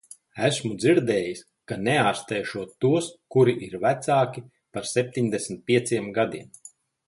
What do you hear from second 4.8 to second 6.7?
septiņdesmit pieciem gadiem.